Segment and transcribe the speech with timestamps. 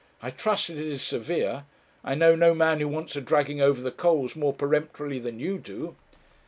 [0.23, 1.65] 'I trust it is severe.
[2.03, 5.59] I know no man who wants a dragging over the coals more peremptorily than you
[5.59, 5.95] do.'